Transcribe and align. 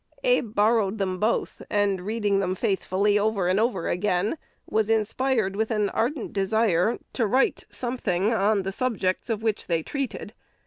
Abe 0.23 0.55
borrowed 0.55 0.97
them 0.97 1.19
both, 1.19 1.61
and, 1.69 2.01
reading 2.01 2.39
them 2.39 2.55
faithfully 2.55 3.19
over 3.19 3.47
and 3.47 3.59
over 3.59 3.87
again, 3.87 4.39
was 4.67 4.89
inspired 4.89 5.55
with 5.55 5.69
an 5.69 5.89
ardent 5.89 6.33
desire 6.33 6.97
to 7.13 7.27
write 7.27 7.65
something 7.69 8.33
on 8.33 8.63
the 8.63 8.71
subjects 8.71 9.29
of 9.29 9.43
which 9.43 9.67
they 9.67 9.83
treated. 9.83 10.33